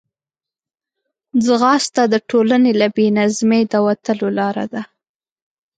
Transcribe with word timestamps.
ځغاسته 1.45 2.03
د 2.13 2.15
ټولنې 2.29 2.71
له 2.81 2.87
بې 2.95 3.07
نظمۍ 3.17 3.63
د 3.67 3.73
وتلو 3.85 4.27
لار 4.37 4.57
ده 4.73 4.81